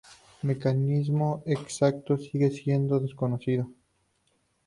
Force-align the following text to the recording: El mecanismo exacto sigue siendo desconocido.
El 0.41 0.47
mecanismo 0.47 1.43
exacto 1.45 2.17
sigue 2.17 2.49
siendo 2.49 2.99
desconocido. 2.99 3.69